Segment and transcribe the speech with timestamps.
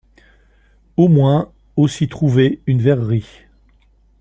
[0.97, 3.27] Au moins au s'y trouvait une verrerie.